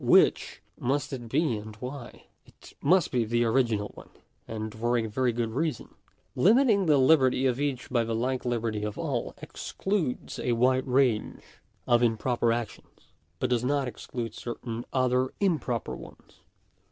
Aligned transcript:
Which 0.03 0.63
must 0.79 1.13
it 1.13 1.29
be, 1.29 1.57
and 1.57 1.75
why? 1.75 2.23
It 2.43 2.73
must 2.81 3.11
be 3.11 3.23
the 3.23 3.43
original 3.43 3.91
one, 3.93 4.09
and 4.47 4.73
for 4.73 4.97
a 4.97 5.05
very 5.05 5.31
good 5.31 5.51
reason. 5.51 5.93
Limiting 6.35 6.87
the 6.87 6.97
liberty 6.97 7.45
of 7.45 7.59
each 7.61 7.87
by 7.91 8.03
the 8.03 8.15
like 8.15 8.43
liberty 8.43 8.81
of 8.81 8.97
all, 8.97 9.35
excludes 9.43 10.39
a 10.39 10.53
wide 10.53 10.87
range 10.87 11.43
of 11.85 12.01
improper 12.01 12.51
actions, 12.51 13.13
but 13.37 13.51
does 13.51 13.63
not 13.63 13.87
exclude 13.87 14.33
certain 14.33 14.85
other 14.91 15.35
improper 15.39 15.95
ones. 15.95 16.39